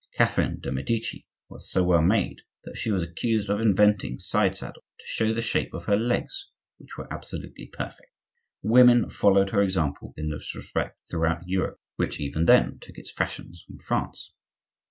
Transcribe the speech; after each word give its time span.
Catherine 0.17 0.57
de' 0.59 0.71
Medici 0.71 1.27
was 1.47 1.69
so 1.69 1.83
well 1.83 2.01
made 2.01 2.41
that 2.63 2.75
she 2.75 2.89
was 2.89 3.03
accused 3.03 3.51
of 3.51 3.61
inventing 3.61 4.17
side 4.17 4.55
saddles 4.57 4.83
to 4.99 5.05
show 5.05 5.31
the 5.31 5.43
shape 5.43 5.75
of 5.75 5.85
her 5.85 5.95
legs, 5.95 6.49
which 6.79 6.97
were 6.97 7.07
absolutely 7.13 7.67
perfect. 7.67 8.09
Women 8.63 9.11
followed 9.11 9.51
her 9.51 9.61
example 9.61 10.15
in 10.17 10.31
this 10.31 10.55
respect 10.55 10.97
throughout 11.11 11.45
Europe, 11.47 11.79
which 11.97 12.19
even 12.19 12.45
then 12.45 12.79
took 12.79 12.97
its 12.97 13.11
fashions 13.11 13.63
from 13.67 13.77
France. 13.77 14.33